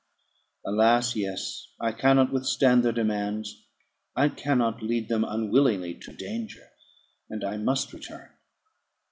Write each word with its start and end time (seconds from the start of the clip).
"Alas! 0.65 1.15
yes; 1.15 1.67
I 1.79 1.91
cannot 1.91 2.33
withstand 2.33 2.81
their 2.83 2.91
demands. 2.91 3.67
I 4.15 4.29
cannot 4.29 4.81
lead 4.81 5.09
them 5.09 5.23
unwillingly 5.23 5.93
to 6.01 6.11
danger, 6.11 6.71
and 7.29 7.43
I 7.43 7.57
must 7.57 7.93
return." 7.93 8.31